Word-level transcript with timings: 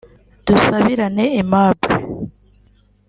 Dusabirane 0.45 1.21
Aimable 1.39 1.91